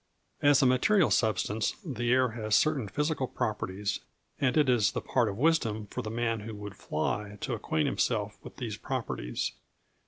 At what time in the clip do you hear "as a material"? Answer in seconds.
0.41-1.11